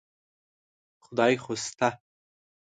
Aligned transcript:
خدای 1.05 1.35
خو 1.43 1.53
شته. 1.63 1.89